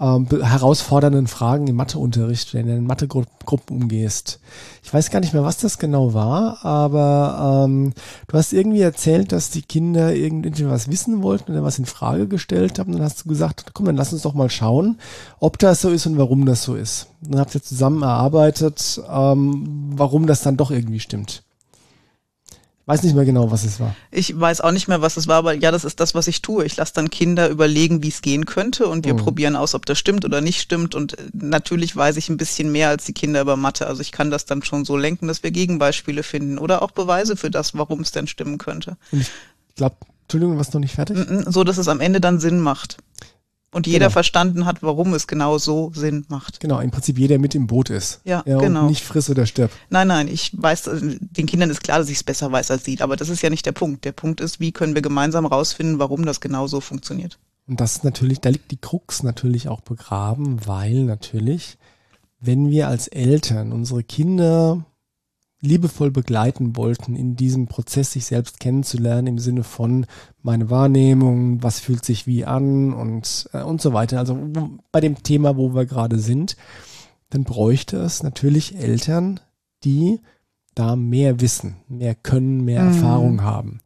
ähm, 0.01 0.27
herausfordernden 0.31 1.27
Fragen 1.27 1.67
im 1.67 1.77
Matheunterricht 1.77 2.55
oder 2.55 2.61
in 2.61 2.69
den 2.69 2.87
Mathegruppen 2.87 3.37
umgehst. 3.69 4.41
Ich 4.83 4.95
weiß 4.95 5.11
gar 5.11 5.21
nicht 5.21 5.35
mehr, 5.35 5.43
was 5.43 5.59
das 5.59 5.79
genau 5.79 6.15
war, 6.15 6.65
aber 6.65 7.65
ähm, 7.67 7.93
du 8.29 8.39
hast 8.39 8.53
irgendwie 8.53 8.81
erzählt, 8.81 9.33
dass 9.33 9.51
die 9.51 9.63
Kinder 9.63 10.15
irgendwie 10.15 10.69
was 10.69 10.89
wissen 10.91 11.23
wollten 11.23 11.53
oder 11.53 11.65
was 11.65 11.79
in 11.79 11.87
Frage 11.87 12.29
gestellt 12.29 12.79
haben. 12.79 12.93
Dann 12.93 13.03
hast 13.03 13.25
du 13.25 13.29
gesagt, 13.29 13.71
komm, 13.75 13.87
dann 13.87 13.97
lass 13.97 14.13
uns 14.13 14.23
doch 14.23 14.35
mal 14.35 14.51
schauen, 14.51 14.99
ob 15.41 15.59
das 15.59 15.81
so 15.81 15.91
ist 15.91 16.07
und 16.07 16.19
warum 16.19 16.47
das 16.47 16.63
so 16.63 16.75
ist. 16.75 17.09
Dann 17.21 17.41
habt 17.41 17.55
ihr 17.55 17.63
zusammen 17.63 18.03
erarbeitet, 18.03 19.01
ähm, 19.11 19.91
warum 19.97 20.27
das 20.27 20.43
dann 20.43 20.57
doch 20.57 20.71
irgendwie 20.71 21.01
stimmt. 21.01 21.43
Weiß 22.89 23.03
nicht 23.03 23.15
mehr 23.15 23.27
genau, 23.27 23.51
was 23.51 23.65
es 23.65 23.81
war. 23.81 23.95
Ich 24.11 24.41
weiß 24.41 24.63
auch 24.63 24.73
nicht 24.73 24.89
mehr, 24.89 25.03
was 25.03 25.19
es 25.19 25.29
war, 25.29 25.37
aber 25.37 25.53
ja, 25.53 25.71
das 25.71 25.85
ist 25.85 26.01
das, 26.01 26.15
was 26.15 26.27
ich 26.27 26.41
tue. 26.41 26.65
Ich 26.65 26.75
lasse 26.79 26.95
dann 26.95 27.11
Kinder 27.11 27.51
überlegen, 27.51 28.03
wie 28.03 28.09
es 28.09 28.23
gehen 28.23 28.47
könnte 28.47 28.87
und 28.87 29.05
wir 29.05 29.13
mhm. 29.13 29.19
probieren 29.19 29.57
aus, 29.57 29.75
ob 29.75 29.85
das 29.85 29.99
stimmt 29.99 30.25
oder 30.25 30.41
nicht 30.41 30.63
stimmt. 30.63 30.95
Und 30.95 31.19
äh, 31.19 31.25
natürlich 31.35 31.95
weiß 31.95 32.17
ich 32.17 32.31
ein 32.31 32.39
bisschen 32.39 32.73
mehr 32.73 32.89
als 32.89 33.05
die 33.05 33.13
Kinder 33.13 33.43
über 33.43 33.59
Mathe. 33.59 33.87
Also 33.87 34.01
ich 34.01 34.11
kann 34.11 34.31
das 34.31 34.47
dann 34.47 34.63
schon 34.63 34.87
so 34.87 34.97
lenken, 34.97 35.29
dass 35.29 35.43
wir 35.43 35.51
Gegenbeispiele 35.51 36.23
finden 36.23 36.57
oder 36.57 36.81
auch 36.81 36.93
Beweise 36.93 37.37
für 37.37 37.51
das, 37.51 37.77
warum 37.77 38.01
es 38.01 38.11
denn 38.11 38.27
stimmen 38.27 38.57
könnte. 38.57 38.97
Und 39.13 39.21
ich 39.21 39.29
glaube, 39.77 39.97
Entschuldigung, 40.23 40.59
was 40.59 40.73
noch 40.73 40.81
nicht 40.81 40.95
fertig? 40.95 41.19
So, 41.47 41.65
dass 41.65 41.77
es 41.77 41.89
am 41.89 42.01
Ende 42.01 42.23
dann 42.23 42.41
Sinn 42.41 42.61
macht. 42.61 42.97
Und 43.71 43.87
jeder 43.87 44.07
genau. 44.07 44.13
verstanden 44.13 44.65
hat, 44.65 44.83
warum 44.83 45.13
es 45.13 45.27
genau 45.27 45.59
so 45.59 45.93
Sinn 45.95 46.25
macht. 46.29 46.59
Genau, 46.61 46.81
im 46.81 46.91
Prinzip 46.91 47.19
jeder 47.19 47.39
mit 47.39 47.55
im 47.55 47.67
Boot 47.67 47.91
ist. 47.91 48.21
Ja, 48.25 48.43
ja 48.47 48.59
genau. 48.59 48.83
Und 48.83 48.87
nicht 48.89 49.05
friss 49.05 49.29
oder 49.29 49.45
stirb. 49.45 49.71
Nein, 49.91 50.09
nein, 50.09 50.27
ich 50.27 50.53
weiß, 50.57 50.87
äh, 50.87 51.19
den 51.21 51.47
Kindern 51.47 51.69
ist 51.69 51.83
klar, 51.83 51.99
dass 51.99 52.09
ich 52.09 52.17
es 52.17 52.25
besser 52.25 52.51
weiß 52.51 52.71
als 52.71 52.85
sie, 52.85 52.99
aber 53.01 53.17
das 53.17 53.29
ist 53.29 53.43
ja 53.43 53.51
nicht 53.51 53.67
der 53.67 53.73
Punkt. 53.73 54.07
Der 54.07 54.13
Punkt 54.13 54.41
ist, 54.41 54.59
wie 54.59 54.73
können 54.73 54.95
wir 54.95 55.03
gemeinsam 55.03 55.45
rausfinden, 55.45 55.99
warum 55.99 56.25
das 56.25 56.41
genau 56.41 56.67
so 56.67 56.81
funktioniert. 56.81 57.39
Und 57.67 57.79
das 57.81 57.97
ist 57.97 58.05
natürlich, 58.05 58.41
da 58.41 58.49
liegt 58.49 58.71
die 58.71 58.79
Krux 58.79 59.23
natürlich 59.23 59.69
auch 59.69 59.83
begraben, 59.83 60.67
weil 60.67 61.05
natürlich, 61.05 61.77
wenn 62.41 62.71
wir 62.71 62.89
als 62.89 63.09
Eltern 63.09 63.73
unsere 63.73 64.03
Kinder 64.03 64.87
liebevoll 65.61 66.11
begleiten 66.11 66.77
wollten 66.77 67.17
in 67.17 67.35
diesem 67.35 67.67
Prozess, 67.67 68.13
sich 68.13 68.27
selbst 68.27 68.61
kennenzulernen 68.61 69.27
im 69.27 69.39
Sinne 69.39 69.65
von 69.65 70.07
meine 70.43 70.71
Wahrnehmung, 70.71 71.63
was 71.63 71.81
fühlt 71.81 72.05
sich 72.05 72.27
wie 72.27 72.45
an 72.45 72.93
und, 72.93 73.49
äh, 73.53 73.63
und 73.63 73.81
so 73.81 73.93
weiter. 73.93 74.19
Also 74.19 74.39
bei 74.93 75.01
dem 75.01 75.23
Thema, 75.23 75.57
wo 75.57 75.75
wir 75.75 75.87
gerade 75.87 76.19
sind, 76.19 76.57
dann 77.31 77.45
bräuchte 77.45 77.99
es 77.99 78.23
natürlich 78.23 78.77
Eltern, 78.77 79.41
die 79.85 80.21
da 80.75 80.95
mehr 80.95 81.41
wissen, 81.41 81.77
mehr 81.89 82.15
können, 82.15 82.65
mehr 82.65 82.83
mhm. 82.83 82.95
Erfahrung 82.95 83.43
haben. 83.43 83.81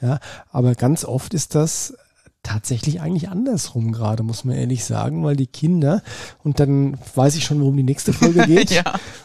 Ja, 0.00 0.18
aber 0.50 0.74
ganz 0.74 1.04
oft 1.04 1.32
ist 1.32 1.54
das 1.54 1.94
tatsächlich 2.42 3.00
eigentlich 3.00 3.28
andersrum 3.28 3.92
gerade, 3.92 4.22
muss 4.22 4.44
man 4.44 4.56
ehrlich 4.56 4.84
sagen, 4.84 5.24
weil 5.24 5.36
die 5.36 5.46
Kinder, 5.46 6.02
und 6.42 6.60
dann 6.60 6.98
weiß 7.14 7.36
ich 7.36 7.44
schon, 7.44 7.60
worum 7.60 7.76
die 7.76 7.82
nächste 7.82 8.12
Folge 8.12 8.40
geht, 8.46 8.70
ja. 8.70 8.82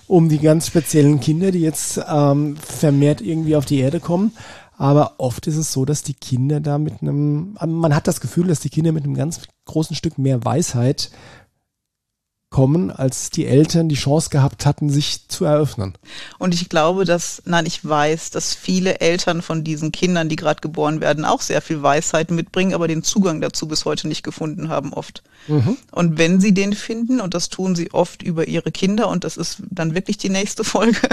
um 0.08 0.30
die 0.30 0.40
ganz 0.40 0.68
speziellen 0.68 1.20
Kinder, 1.20 1.52
die 1.52 1.62
jetzt 1.62 2.00
ähm, 2.08 2.56
vermehrt 2.58 3.22
irgendwie 3.22 3.56
auf 3.56 3.66
die 3.66 3.80
Erde 3.80 4.00
kommen. 4.00 4.34
Aber 4.78 5.16
oft 5.18 5.48
ist 5.48 5.58
es 5.58 5.74
so, 5.74 5.86
dass 5.86 6.04
die 6.04 6.14
Kinder 6.14 6.60
da 6.60 6.78
mit 6.78 7.02
einem, 7.02 7.58
man 7.66 7.96
hat 7.96 8.08
das 8.08 8.22
Gefühl, 8.22 8.48
dass 8.48 8.60
die 8.60 8.70
Kinder 8.70 8.92
mit 8.92 9.06
einem 9.06 9.16
ganz 9.16 9.42
großen 9.66 9.96
Stück 9.96 10.20
mehr 10.20 10.46
Weisheit 10.46 11.10
kommen, 12.50 12.92
als 12.92 13.30
die 13.30 13.46
Eltern 13.46 13.90
die 13.90 13.96
Chance 13.96 14.30
gehabt 14.30 14.66
hatten, 14.66 14.90
sich 14.90 15.28
zu 15.28 15.44
eröffnen. 15.44 15.94
Und 16.40 16.54
ich 16.54 16.70
glaube, 16.70 17.04
dass, 17.04 17.42
nein, 17.46 17.66
ich 17.66 17.84
weiß, 17.84 18.32
dass 18.32 18.56
viele 18.56 19.02
Eltern 19.02 19.42
von 19.42 19.66
diesen 19.66 19.92
Kindern, 19.92 20.30
die 20.30 20.38
gerade 20.38 20.62
geboren 20.62 21.02
werden, 21.02 21.26
auch 21.26 21.42
sehr 21.42 21.62
viel 21.62 21.84
Weisheit 21.84 22.32
mitbringen, 22.32 22.74
aber 22.74 22.88
den 22.88 23.04
Zugang 23.04 23.42
dazu 23.42 23.68
bis 23.68 23.84
heute 23.84 24.08
nicht 24.08 24.24
gefunden 24.24 24.70
haben 24.70 24.94
oft. 24.94 25.24
Mhm. 25.48 25.78
Und 25.92 26.18
wenn 26.18 26.40
sie 26.40 26.54
den 26.54 26.72
finden, 26.72 27.20
und 27.20 27.34
das 27.34 27.50
tun 27.50 27.76
sie 27.76 27.92
oft 27.92 28.24
über 28.24 28.48
ihre 28.48 28.72
Kinder, 28.72 29.10
und 29.10 29.26
das 29.26 29.36
ist 29.36 29.62
dann 29.70 29.94
wirklich 29.94 30.18
die 30.18 30.30
nächste 30.30 30.64
Folge, 30.64 31.10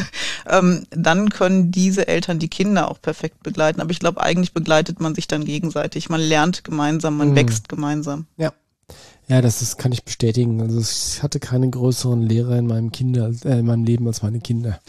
ähm, 0.48 0.86
dann 0.90 1.30
können 1.30 1.72
diese 1.72 2.06
Eltern 2.06 2.38
die 2.38 2.48
Kinder 2.48 2.88
auch 2.88 3.02
perfekt 3.02 3.42
begleiten. 3.42 3.80
Aber 3.80 3.90
ich 3.90 3.98
glaube, 3.98 4.20
eigentlich 4.20 4.52
begleitet 4.52 5.00
man 5.00 5.16
sich 5.16 5.26
dann 5.26 5.44
gegenseitig. 5.44 6.08
Man 6.08 6.20
lernt 6.20 6.62
gemeinsam, 6.62 7.16
man 7.16 7.30
mhm. 7.30 7.36
wächst 7.36 7.68
gemeinsam. 7.68 8.26
Ja. 8.36 8.52
Ja, 9.28 9.40
das 9.40 9.62
ist, 9.62 9.78
kann 9.78 9.92
ich 9.92 10.04
bestätigen. 10.04 10.60
Also 10.60 10.80
ich 10.80 11.22
hatte 11.22 11.40
keine 11.40 11.68
größeren 11.70 12.22
Lehrer 12.22 12.58
in 12.58 12.66
meinem 12.66 12.92
Kinder, 12.92 13.30
äh, 13.44 13.58
in 13.58 13.66
meinem 13.66 13.84
Leben 13.84 14.06
als 14.06 14.22
meine 14.22 14.40
Kinder. 14.40 14.80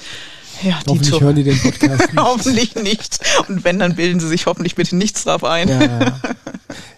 Ja, 0.61 0.79
hoffentlich 0.87 1.11
Dito. 1.11 1.21
hören 1.21 1.35
die 1.35 1.43
den 1.43 1.59
Podcast 1.59 1.99
nicht. 2.11 2.17
hoffentlich 2.17 2.75
nicht. 2.75 3.19
Und 3.47 3.63
wenn, 3.63 3.79
dann 3.79 3.95
bilden 3.95 4.19
sie 4.19 4.27
sich 4.27 4.45
hoffentlich 4.45 4.75
bitte 4.75 4.95
nichts 4.95 5.23
drauf 5.23 5.43
ein. 5.43 5.67
Ja, 5.69 5.81
ja. 5.81 6.21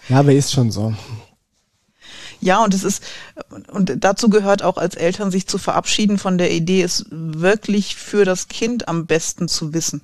ja 0.08 0.18
aber 0.18 0.32
ist 0.32 0.52
schon 0.52 0.70
so. 0.70 0.94
Ja, 2.40 2.62
und 2.62 2.72
es 2.72 2.84
ist, 2.84 3.02
und 3.72 3.92
dazu 3.98 4.30
gehört 4.30 4.62
auch 4.62 4.76
als 4.76 4.94
Eltern 4.94 5.30
sich 5.30 5.46
zu 5.48 5.58
verabschieden 5.58 6.18
von 6.18 6.38
der 6.38 6.52
Idee, 6.52 6.82
es 6.82 7.06
wirklich 7.10 7.96
für 7.96 8.24
das 8.24 8.48
Kind 8.48 8.86
am 8.86 9.06
besten 9.06 9.48
zu 9.48 9.74
wissen. 9.74 10.02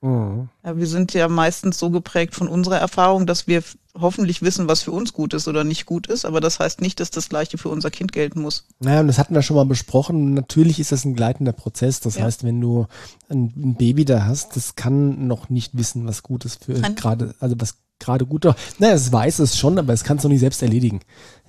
Mhm. 0.00 0.48
Ja, 0.64 0.76
wir 0.76 0.86
sind 0.86 1.12
ja 1.12 1.28
meistens 1.28 1.78
so 1.78 1.90
geprägt 1.90 2.34
von 2.34 2.46
unserer 2.46 2.78
Erfahrung, 2.78 3.26
dass 3.26 3.48
wir 3.48 3.62
hoffentlich 3.98 4.42
wissen, 4.42 4.68
was 4.68 4.82
für 4.82 4.92
uns 4.92 5.12
gut 5.12 5.34
ist 5.34 5.48
oder 5.48 5.64
nicht 5.64 5.86
gut 5.86 6.06
ist, 6.06 6.24
aber 6.24 6.40
das 6.40 6.60
heißt 6.60 6.80
nicht, 6.80 7.00
dass 7.00 7.10
das 7.10 7.28
Gleiche 7.28 7.58
für 7.58 7.68
unser 7.68 7.90
Kind 7.90 8.12
gelten 8.12 8.40
muss. 8.40 8.66
Naja, 8.78 9.00
und 9.00 9.08
das 9.08 9.18
hatten 9.18 9.34
wir 9.34 9.42
schon 9.42 9.56
mal 9.56 9.66
besprochen. 9.66 10.34
Natürlich 10.34 10.78
ist 10.78 10.92
das 10.92 11.04
ein 11.04 11.14
gleitender 11.14 11.52
Prozess. 11.52 11.98
Das 11.98 12.16
ja. 12.16 12.24
heißt, 12.24 12.44
wenn 12.44 12.60
du 12.60 12.86
ein, 13.28 13.74
Baby 13.74 14.04
da 14.04 14.24
hast, 14.24 14.54
das 14.54 14.76
kann 14.76 15.26
noch 15.26 15.48
nicht 15.48 15.76
wissen, 15.76 16.06
was 16.06 16.22
gut 16.22 16.44
ist 16.44 16.64
für 16.64 16.74
gerade, 16.74 17.34
also 17.40 17.56
was 17.58 17.76
gerade 17.98 18.24
gut 18.24 18.44
ist. 18.44 18.54
Naja, 18.78 18.94
es 18.94 19.12
weiß 19.12 19.40
es 19.40 19.58
schon, 19.58 19.78
aber 19.78 19.92
es 19.92 20.04
kann 20.04 20.18
es 20.18 20.22
noch 20.22 20.30
nicht 20.30 20.40
selbst 20.40 20.62
erledigen. 20.62 21.00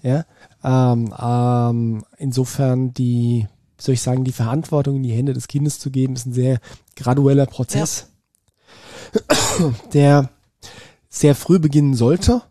Ja. 0.02 0.26
Ähm, 0.64 1.14
ähm, 1.20 2.04
insofern 2.18 2.94
die, 2.96 3.48
soll 3.78 3.94
ich 3.94 4.02
sagen, 4.02 4.24
die 4.24 4.32
Verantwortung 4.32 4.96
in 4.96 5.04
die 5.04 5.14
Hände 5.14 5.34
des 5.34 5.48
Kindes 5.48 5.78
zu 5.78 5.92
geben, 5.92 6.16
ist 6.16 6.26
ein 6.26 6.34
sehr 6.34 6.60
gradueller 6.96 7.46
Prozess. 7.46 8.08
Ja 8.08 8.19
der 9.94 10.30
sehr 11.10 11.36
früh 11.36 11.60
beginnen 11.60 11.96
sollte 11.96 12.42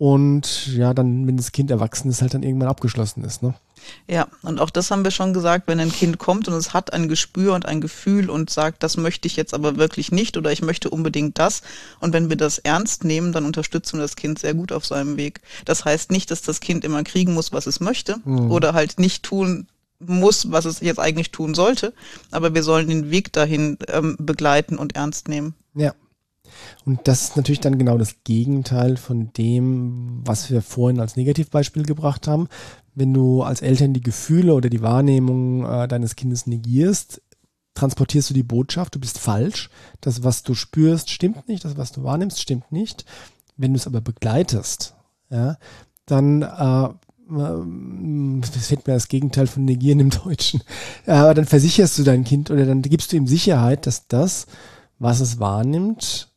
und 0.00 0.68
ja, 0.68 0.94
dann, 0.94 1.26
wenn 1.26 1.36
das 1.36 1.52
Kind 1.52 1.70
erwachsen 1.70 2.08
ist, 2.10 2.22
halt 2.22 2.32
dann 2.32 2.42
irgendwann 2.42 2.68
abgeschlossen 2.68 3.22
ist. 3.22 3.42
Ne? 3.42 3.54
Ja, 4.08 4.28
und 4.42 4.58
auch 4.58 4.70
das 4.70 4.90
haben 4.90 5.04
wir 5.04 5.10
schon 5.10 5.34
gesagt, 5.34 5.68
wenn 5.68 5.78
ein 5.78 5.92
Kind 5.92 6.18
kommt 6.18 6.48
und 6.48 6.54
es 6.54 6.72
hat 6.72 6.92
ein 6.92 7.08
Gespür 7.08 7.54
und 7.54 7.66
ein 7.66 7.80
Gefühl 7.80 8.30
und 8.30 8.50
sagt, 8.50 8.82
das 8.82 8.96
möchte 8.96 9.26
ich 9.26 9.36
jetzt 9.36 9.52
aber 9.54 9.76
wirklich 9.76 10.10
nicht 10.10 10.36
oder 10.36 10.50
ich 10.52 10.62
möchte 10.62 10.90
unbedingt 10.90 11.38
das. 11.38 11.62
Und 12.00 12.12
wenn 12.12 12.30
wir 12.30 12.36
das 12.36 12.58
ernst 12.58 13.04
nehmen, 13.04 13.32
dann 13.32 13.44
unterstützen 13.44 13.98
wir 13.98 14.02
das 14.02 14.16
Kind 14.16 14.38
sehr 14.38 14.54
gut 14.54 14.72
auf 14.72 14.86
seinem 14.86 15.16
Weg. 15.16 15.40
Das 15.64 15.84
heißt 15.84 16.10
nicht, 16.10 16.30
dass 16.30 16.42
das 16.42 16.60
Kind 16.60 16.84
immer 16.84 17.02
kriegen 17.04 17.34
muss, 17.34 17.52
was 17.52 17.66
es 17.66 17.80
möchte 17.80 18.16
mhm. 18.24 18.50
oder 18.50 18.72
halt 18.72 18.98
nicht 18.98 19.22
tun 19.22 19.66
muss, 19.98 20.50
was 20.50 20.64
es 20.64 20.80
jetzt 20.80 20.98
eigentlich 20.98 21.30
tun 21.30 21.54
sollte. 21.54 21.92
Aber 22.30 22.54
wir 22.54 22.62
sollen 22.62 22.88
den 22.88 23.10
Weg 23.10 23.32
dahin 23.34 23.76
ähm, 23.88 24.16
begleiten 24.18 24.78
und 24.78 24.96
ernst 24.96 25.28
nehmen. 25.28 25.54
Ja, 25.74 25.94
und 26.84 27.00
das 27.04 27.22
ist 27.22 27.36
natürlich 27.36 27.60
dann 27.60 27.78
genau 27.78 27.98
das 27.98 28.16
Gegenteil 28.24 28.96
von 28.96 29.32
dem, 29.34 30.20
was 30.24 30.50
wir 30.50 30.62
vorhin 30.62 31.00
als 31.00 31.16
Negativbeispiel 31.16 31.84
gebracht 31.84 32.26
haben. 32.26 32.48
Wenn 32.94 33.14
du 33.14 33.42
als 33.42 33.62
Eltern 33.62 33.94
die 33.94 34.02
Gefühle 34.02 34.54
oder 34.54 34.68
die 34.68 34.82
Wahrnehmung 34.82 35.64
äh, 35.64 35.88
deines 35.88 36.16
Kindes 36.16 36.46
negierst, 36.46 37.22
transportierst 37.74 38.30
du 38.30 38.34
die 38.34 38.42
Botschaft, 38.42 38.94
du 38.94 39.00
bist 39.00 39.18
falsch. 39.18 39.70
Das, 40.00 40.24
was 40.24 40.42
du 40.42 40.54
spürst, 40.54 41.10
stimmt 41.10 41.48
nicht. 41.48 41.64
Das, 41.64 41.76
was 41.76 41.92
du 41.92 42.02
wahrnimmst, 42.02 42.40
stimmt 42.40 42.72
nicht. 42.72 43.04
Wenn 43.56 43.72
du 43.72 43.78
es 43.78 43.86
aber 43.86 44.00
begleitest, 44.00 44.94
ja, 45.30 45.56
dann 46.06 46.42
äh, 46.42 46.88
das 47.32 48.66
fällt 48.66 48.88
mir 48.88 48.94
das 48.94 49.06
Gegenteil 49.06 49.46
von 49.46 49.64
negieren 49.64 50.00
im 50.00 50.10
Deutschen. 50.10 50.62
Aber 51.06 51.32
dann 51.34 51.44
versicherst 51.44 51.96
du 51.96 52.02
dein 52.02 52.24
Kind 52.24 52.50
oder 52.50 52.66
dann 52.66 52.82
gibst 52.82 53.12
du 53.12 53.16
ihm 53.16 53.28
Sicherheit, 53.28 53.86
dass 53.86 54.08
das, 54.08 54.48
was 55.00 55.18
es 55.18 55.40
wahrnimmt, 55.40 56.32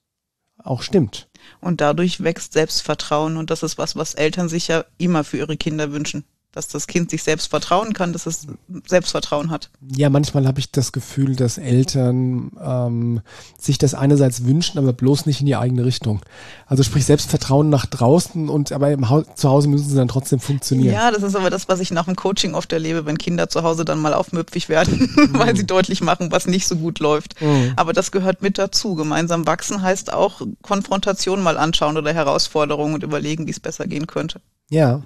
auch 0.57 0.81
stimmt. 0.81 1.29
Und 1.61 1.81
dadurch 1.81 2.23
wächst 2.23 2.53
Selbstvertrauen 2.53 3.37
und 3.37 3.51
das 3.51 3.61
ist 3.61 3.77
was, 3.77 3.95
was 3.95 4.15
Eltern 4.15 4.49
sich 4.49 4.69
ja 4.69 4.85
immer 4.97 5.23
für 5.23 5.37
ihre 5.37 5.57
Kinder 5.57 5.91
wünschen 5.91 6.25
dass 6.53 6.67
das 6.67 6.85
Kind 6.85 7.09
sich 7.09 7.23
selbst 7.23 7.47
vertrauen 7.47 7.93
kann, 7.93 8.13
dass 8.13 8.27
es 8.27 8.45
Selbstvertrauen 8.87 9.49
hat. 9.49 9.71
Ja, 9.95 10.11
manchmal 10.11 10.45
habe 10.45 10.59
ich 10.59 10.71
das 10.71 10.91
Gefühl, 10.91 11.35
dass 11.35 11.57
Eltern 11.57 12.51
ähm, 12.63 13.21
sich 13.59 13.79
das 13.79 13.95
einerseits 13.95 14.45
wünschen, 14.45 14.77
aber 14.77 14.93
bloß 14.93 15.25
nicht 15.25 15.39
in 15.39 15.47
die 15.47 15.55
eigene 15.55 15.83
Richtung. 15.83 16.21
Also 16.67 16.83
sprich 16.83 17.05
Selbstvertrauen 17.05 17.69
nach 17.69 17.87
draußen 17.87 18.49
und 18.49 18.71
aber 18.71 18.91
im 18.91 19.09
Haus, 19.09 19.25
zu 19.35 19.49
Hause 19.49 19.67
müssen 19.67 19.89
sie 19.89 19.95
dann 19.95 20.07
trotzdem 20.07 20.39
funktionieren. 20.39 20.93
Ja, 20.93 21.09
das 21.09 21.23
ist 21.23 21.35
aber 21.35 21.49
das, 21.49 21.67
was 21.69 21.79
ich 21.79 21.89
nach 21.89 22.05
dem 22.05 22.15
Coaching 22.15 22.53
oft 22.53 22.71
erlebe, 22.71 23.07
wenn 23.07 23.17
Kinder 23.17 23.49
zu 23.49 23.63
Hause 23.63 23.83
dann 23.83 23.99
mal 23.99 24.13
aufmüpfig 24.13 24.69
werden, 24.69 25.11
mhm. 25.15 25.39
weil 25.39 25.55
sie 25.55 25.65
deutlich 25.65 26.01
machen, 26.01 26.31
was 26.31 26.45
nicht 26.45 26.67
so 26.67 26.75
gut 26.75 26.99
läuft. 26.99 27.41
Mhm. 27.41 27.73
Aber 27.77 27.93
das 27.93 28.11
gehört 28.11 28.43
mit 28.43 28.59
dazu. 28.59 28.93
Gemeinsam 28.93 29.47
wachsen 29.47 29.81
heißt 29.81 30.13
auch 30.13 30.41
Konfrontation 30.61 31.41
mal 31.41 31.57
anschauen 31.57 31.97
oder 31.97 32.13
Herausforderungen 32.13 32.93
und 32.93 33.01
überlegen, 33.01 33.47
wie 33.47 33.51
es 33.51 33.59
besser 33.59 33.87
gehen 33.87 34.05
könnte. 34.05 34.39
Ja, 34.69 35.01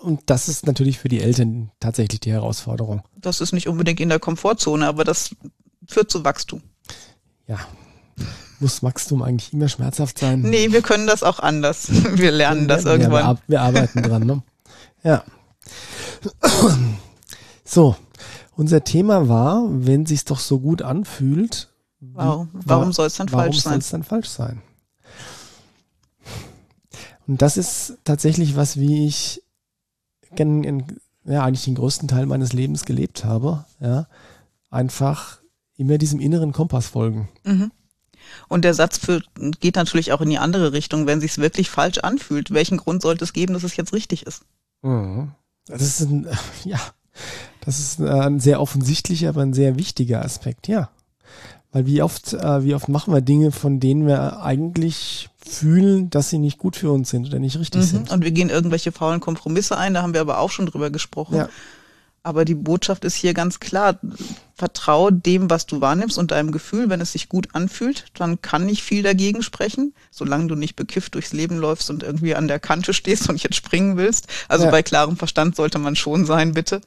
und 0.00 0.20
das 0.26 0.48
ist 0.48 0.66
natürlich 0.66 0.98
für 0.98 1.08
die 1.08 1.20
Eltern 1.20 1.70
tatsächlich 1.80 2.20
die 2.20 2.32
Herausforderung. 2.32 3.02
Das 3.16 3.40
ist 3.40 3.52
nicht 3.52 3.68
unbedingt 3.68 4.00
in 4.00 4.08
der 4.08 4.20
Komfortzone, 4.20 4.86
aber 4.86 5.04
das 5.04 5.34
führt 5.86 6.10
zu 6.10 6.24
Wachstum. 6.24 6.62
Ja. 7.48 7.58
Muss 8.60 8.82
Wachstum 8.82 9.22
eigentlich 9.22 9.52
immer 9.52 9.68
schmerzhaft 9.68 10.18
sein? 10.18 10.42
Nee, 10.42 10.70
wir 10.70 10.82
können 10.82 11.08
das 11.08 11.24
auch 11.24 11.40
anders. 11.40 11.88
Wir 12.14 12.30
lernen 12.30 12.68
das 12.68 12.84
irgendwann. 12.84 13.24
Ja, 13.24 13.34
wir, 13.34 13.40
wir, 13.48 13.60
arbeiten 13.60 14.02
dran, 14.02 14.24
ne? 14.24 14.42
Ja. 15.02 15.24
So, 17.64 17.96
unser 18.54 18.84
Thema 18.84 19.28
war, 19.28 19.64
wenn 19.68 20.06
sich's 20.06 20.24
doch 20.24 20.38
so 20.38 20.60
gut 20.60 20.82
anfühlt. 20.82 21.70
Wow. 22.00 22.46
Warum 22.52 22.92
soll 22.92 23.08
es 23.08 23.16
dann 23.16 23.28
falsch 23.28 23.56
sein? 23.56 23.64
Warum 23.64 23.72
soll 23.72 23.78
es 23.78 23.90
dann 23.90 24.04
falsch 24.04 24.28
sein? 24.28 24.62
Und 27.26 27.42
das 27.42 27.56
ist 27.56 27.98
tatsächlich 28.04 28.56
was, 28.56 28.78
wie 28.78 29.06
ich 29.06 29.41
in, 30.40 30.86
ja, 31.24 31.44
eigentlich 31.44 31.64
den 31.64 31.74
größten 31.74 32.08
Teil 32.08 32.26
meines 32.26 32.52
Lebens 32.52 32.84
gelebt 32.84 33.24
habe, 33.24 33.64
ja, 33.80 34.06
einfach 34.70 35.38
immer 35.76 35.98
diesem 35.98 36.20
inneren 36.20 36.52
Kompass 36.52 36.86
folgen. 36.86 37.28
Mhm. 37.44 37.70
Und 38.48 38.64
der 38.64 38.74
Satz 38.74 38.98
für, 38.98 39.22
geht 39.60 39.76
natürlich 39.76 40.12
auch 40.12 40.20
in 40.20 40.30
die 40.30 40.38
andere 40.38 40.72
Richtung, 40.72 41.06
wenn 41.06 41.20
sich 41.20 41.32
es 41.32 41.38
wirklich 41.38 41.70
falsch 41.70 41.98
anfühlt. 41.98 42.52
Welchen 42.52 42.78
Grund 42.78 43.02
sollte 43.02 43.24
es 43.24 43.32
geben, 43.32 43.52
dass 43.52 43.64
es 43.64 43.76
jetzt 43.76 43.92
richtig 43.92 44.26
ist? 44.26 44.44
Mhm. 44.82 45.32
Das 45.66 45.82
ist 45.82 46.00
ein, 46.00 46.26
ja, 46.64 46.80
das 47.60 47.78
ist 47.78 48.00
ein 48.00 48.40
sehr 48.40 48.60
offensichtlicher, 48.60 49.30
aber 49.30 49.42
ein 49.42 49.54
sehr 49.54 49.76
wichtiger 49.76 50.24
Aspekt, 50.24 50.68
ja. 50.68 50.90
Weil 51.72 51.86
wie 51.86 52.02
oft, 52.02 52.34
äh, 52.34 52.64
wie 52.64 52.74
oft 52.74 52.88
machen 52.88 53.14
wir 53.14 53.22
Dinge, 53.22 53.50
von 53.50 53.80
denen 53.80 54.06
wir 54.06 54.42
eigentlich 54.42 55.30
fühlen, 55.44 56.10
dass 56.10 56.30
sie 56.30 56.38
nicht 56.38 56.58
gut 56.58 56.76
für 56.76 56.90
uns 56.90 57.10
sind 57.10 57.26
oder 57.26 57.38
nicht 57.38 57.58
richtig 57.58 57.82
mhm. 57.82 57.86
sind. 57.86 58.10
Und 58.10 58.24
wir 58.24 58.30
gehen 58.30 58.50
irgendwelche 58.50 58.92
faulen 58.92 59.20
Kompromisse 59.20 59.76
ein, 59.76 59.94
da 59.94 60.02
haben 60.02 60.14
wir 60.14 60.20
aber 60.20 60.38
auch 60.38 60.50
schon 60.50 60.66
drüber 60.66 60.90
gesprochen. 60.90 61.36
Ja. 61.36 61.48
Aber 62.24 62.44
die 62.44 62.54
Botschaft 62.54 63.04
ist 63.04 63.16
hier 63.16 63.34
ganz 63.34 63.58
klar. 63.58 63.98
Vertraue 64.54 65.12
dem, 65.12 65.50
was 65.50 65.66
du 65.66 65.80
wahrnimmst 65.80 66.18
und 66.18 66.30
deinem 66.30 66.52
Gefühl. 66.52 66.88
Wenn 66.88 67.00
es 67.00 67.12
sich 67.12 67.28
gut 67.28 67.48
anfühlt, 67.52 68.06
dann 68.14 68.40
kann 68.40 68.64
nicht 68.64 68.84
viel 68.84 69.02
dagegen 69.02 69.42
sprechen, 69.42 69.92
solange 70.12 70.46
du 70.46 70.54
nicht 70.54 70.76
bekifft 70.76 71.16
durchs 71.16 71.32
Leben 71.32 71.58
läufst 71.58 71.90
und 71.90 72.04
irgendwie 72.04 72.36
an 72.36 72.46
der 72.46 72.60
Kante 72.60 72.94
stehst 72.94 73.28
und 73.28 73.42
jetzt 73.42 73.56
springen 73.56 73.96
willst. 73.96 74.28
Also 74.46 74.66
ja. 74.66 74.70
bei 74.70 74.84
klarem 74.84 75.16
Verstand 75.16 75.56
sollte 75.56 75.80
man 75.80 75.96
schon 75.96 76.24
sein, 76.24 76.52
bitte. 76.52 76.80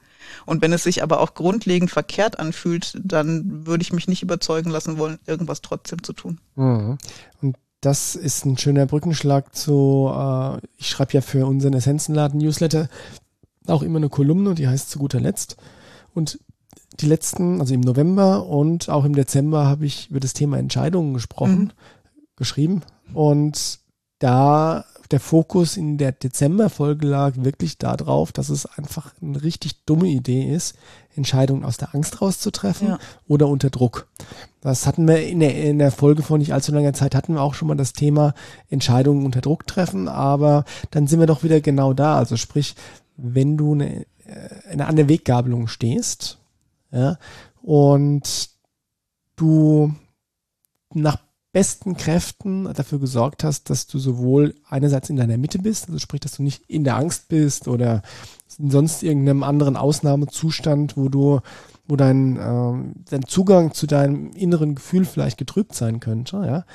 Und 0.46 0.62
wenn 0.62 0.72
es 0.72 0.84
sich 0.84 1.04
aber 1.04 1.20
auch 1.20 1.34
grundlegend 1.34 1.92
verkehrt 1.92 2.40
anfühlt, 2.40 2.98
dann 3.04 3.68
würde 3.68 3.82
ich 3.82 3.92
mich 3.92 4.08
nicht 4.08 4.24
überzeugen 4.24 4.70
lassen 4.70 4.98
wollen, 4.98 5.20
irgendwas 5.26 5.62
trotzdem 5.62 6.02
zu 6.02 6.14
tun. 6.14 6.40
Mhm. 6.56 6.98
Und 7.42 7.58
das 7.82 8.16
ist 8.16 8.46
ein 8.46 8.58
schöner 8.58 8.86
Brückenschlag 8.86 9.56
zu, 9.56 10.12
äh, 10.14 10.58
ich 10.78 10.90
schreibe 10.90 11.14
ja 11.14 11.22
für 11.22 11.46
unseren 11.46 11.74
Essenzenladen-Newsletter 11.74 12.90
auch 13.68 13.84
immer 13.84 13.98
eine 13.98 14.10
Kolumne, 14.10 14.56
die 14.56 14.68
heißt 14.68 14.90
zu 14.90 15.00
guter 15.00 15.20
Letzt. 15.20 15.58
Und 16.14 16.40
die 17.00 17.08
letzten, 17.08 17.60
also 17.60 17.74
im 17.74 17.82
November 17.82 18.46
und 18.46 18.90
auch 18.90 19.06
im 19.06 19.16
Dezember 19.16 19.66
habe 19.66 19.86
ich 19.86 20.10
über 20.10 20.20
das 20.20 20.34
Thema 20.34 20.58
Entscheidungen 20.58 21.14
gesprochen, 21.14 21.60
mhm. 21.60 21.72
geschrieben. 22.36 22.82
Und 23.14 23.80
da 24.20 24.86
der 25.12 25.20
Fokus 25.20 25.78
in 25.78 25.98
der 25.98 26.12
Dezember-Folge 26.12 27.08
lag 27.08 27.34
wirklich 27.38 27.78
darauf, 27.78 28.32
dass 28.32 28.50
es 28.50 28.66
einfach 28.66 29.14
eine 29.22 29.44
richtig 29.44 29.84
dumme 29.86 30.08
Idee 30.08 30.54
ist, 30.54 30.76
Entscheidungen 31.16 31.64
aus 31.64 31.78
der 31.78 31.94
Angst 31.96 32.22
rauszutreffen 32.22 32.88
ja. 32.90 33.00
oder 33.28 33.48
unter 33.48 33.70
Druck. 33.70 34.08
Das 34.62 34.88
hatten 34.88 35.08
wir 35.08 35.26
in 35.26 35.40
der, 35.40 35.56
in 35.56 35.80
der 35.80 35.92
Folge 35.92 36.24
vor 36.24 36.38
nicht 36.38 36.54
allzu 36.54 36.72
langer 36.72 36.94
Zeit, 36.94 37.16
hatten 37.16 37.36
wir 37.36 37.42
auch 37.42 37.54
schon 37.54 37.68
mal 37.68 37.76
das 37.76 37.94
Thema 37.94 38.34
Entscheidungen 38.70 39.26
unter 39.26 39.42
Druck 39.42 39.68
treffen, 39.68 40.08
aber 40.08 40.66
dann 40.92 41.08
sind 41.08 41.20
wir 41.20 41.28
doch 41.28 41.44
wieder 41.44 41.62
genau 41.62 41.94
da. 41.94 42.18
Also 42.18 42.36
sprich, 42.38 42.76
wenn 43.18 43.58
du 43.58 43.74
eine, 43.74 44.02
äh, 44.26 44.50
eine, 44.72 44.88
an 44.88 44.96
der 44.96 45.08
Weggabelung 45.08 45.68
stehst, 45.68 46.40
ja, 46.92 47.18
und 47.62 48.50
du 49.36 49.94
nach 50.94 51.20
besten 51.56 51.96
Kräften 51.96 52.66
dafür 52.74 53.00
gesorgt 53.00 53.46
hast, 53.46 53.70
dass 53.70 53.88
du 53.88 53.98
sowohl 53.98 54.56
einerseits 54.68 55.10
in 55.10 55.16
deiner 55.16 55.38
Mitte 55.38 55.58
bist, 55.58 55.88
also 55.88 56.00
sprich, 56.00 56.20
dass 56.20 56.36
du 56.36 56.44
nicht 56.44 56.70
in 56.70 56.84
der 56.84 56.98
Angst 56.98 57.30
bist 57.30 57.70
oder 57.70 58.02
in 58.60 58.72
sonst 58.72 59.04
irgendeinem 59.04 59.42
anderen 59.42 59.78
Ausnahmezustand, 59.78 60.98
wo 60.98 61.08
du, 61.08 61.40
wo 61.88 61.96
dein, 61.96 62.36
äh, 62.36 62.94
dein 63.10 63.24
Zugang 63.26 63.74
zu 63.74 63.88
deinem 63.88 64.32
inneren 64.32 64.76
Gefühl 64.76 65.06
vielleicht 65.06 65.38
getrübt 65.38 65.74
sein 65.74 66.02
könnte, 66.02 66.44
ja. 66.46 66.66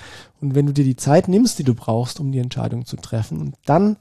Und 0.41 0.55
wenn 0.55 0.65
du 0.65 0.73
dir 0.73 0.85
die 0.85 0.97
Zeit 0.97 1.29
nimmst, 1.29 1.59
die 1.59 1.65
du 1.65 1.75
brauchst, 1.75 2.19
um 2.19 2.33
die 2.33 2.39
Entscheidung 2.39 2.87
zu 2.87 2.97
treffen 2.97 3.39
und 3.39 3.57
dann 3.67 3.99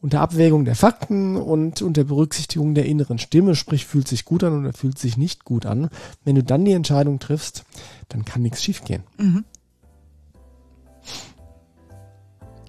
unter 0.00 0.20
Abwägung 0.20 0.64
der 0.64 0.74
Fakten 0.74 1.36
und 1.36 1.80
unter 1.80 2.02
Berücksichtigung 2.02 2.74
der 2.74 2.86
inneren 2.86 3.20
Stimme, 3.20 3.54
sprich 3.54 3.86
fühlt 3.86 4.08
sich 4.08 4.24
gut 4.24 4.42
an 4.42 4.58
oder 4.58 4.72
fühlt 4.72 4.98
sich 4.98 5.16
nicht 5.16 5.44
gut 5.44 5.64
an. 5.64 5.90
Wenn 6.24 6.34
du 6.34 6.42
dann 6.42 6.64
die 6.64 6.72
Entscheidung 6.72 7.20
triffst, 7.20 7.64
dann 8.08 8.24
kann 8.24 8.42
nichts 8.42 8.64
schiefgehen. 8.64 9.04
Mhm. 9.16 9.44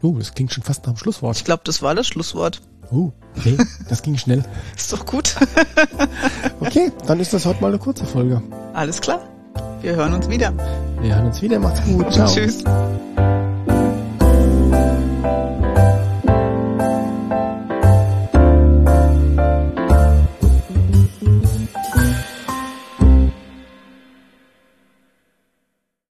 Oh, 0.03 0.15
das 0.17 0.33
klingt 0.33 0.51
schon 0.51 0.63
fast 0.63 0.86
nach 0.86 0.93
dem 0.93 0.98
Schlusswort. 0.98 1.38
Ich 1.38 1.45
glaube, 1.45 1.62
das 1.65 1.81
war 1.81 1.95
das 1.95 2.07
Schlusswort. 2.07 2.62
Oh, 2.91 3.12
okay, 3.38 3.57
das 3.89 4.01
ging 4.03 4.17
schnell. 4.17 4.43
ist 4.75 4.91
doch 4.91 5.05
gut. 5.05 5.36
okay, 6.60 6.91
dann 7.07 7.19
ist 7.22 7.33
das 7.33 7.45
heute 7.45 7.62
mal 7.62 7.69
eine 7.69 7.79
kurze 7.79 8.05
Folge. 8.05 8.43
Alles 8.74 9.00
klar. 9.00 9.22
Wir 9.81 9.95
hören 9.95 10.13
uns 10.13 10.29
wieder. 10.29 10.53
Wir 11.01 11.15
hören 11.15 11.27
uns 11.27 11.41
wieder. 11.41 11.60
Macht's 11.60 11.81
gut. 11.86 12.12
Ciao. 12.12 12.27
Tschüss. 12.27 12.63